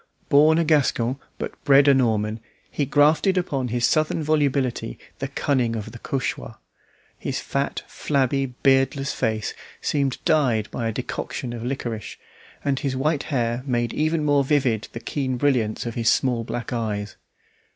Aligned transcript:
Born 0.29 0.57
a 0.57 0.63
Gascon 0.63 1.19
but 1.37 1.63
bred 1.63 1.87
a 1.87 1.93
Norman, 1.93 2.39
he 2.71 2.87
grafted 2.87 3.37
upon 3.37 3.67
his 3.67 3.85
southern 3.85 4.23
volubility 4.23 4.97
the 5.19 5.27
cunning 5.27 5.75
of 5.75 5.91
the 5.91 5.99
Cauchois. 5.99 6.55
His 7.19 7.39
fat, 7.39 7.83
flabby, 7.85 8.47
beardless 8.63 9.13
face 9.13 9.53
seemed 9.79 10.17
dyed 10.25 10.71
by 10.71 10.87
a 10.87 10.91
decoction 10.91 11.53
of 11.53 11.63
liquorice, 11.63 12.17
and 12.65 12.79
his 12.79 12.95
white 12.95 13.21
hair 13.25 13.61
made 13.67 13.93
even 13.93 14.25
more 14.25 14.43
vivid 14.43 14.87
the 14.91 14.99
keen 14.99 15.37
brilliance 15.37 15.85
of 15.85 15.93
his 15.93 16.09
small 16.11 16.43
black 16.43 16.73
eyes. 16.73 17.15